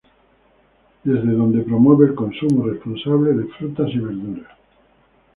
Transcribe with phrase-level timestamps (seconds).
[1.03, 4.47] Desde donde promueve el consumo responsable de frutas y verduras.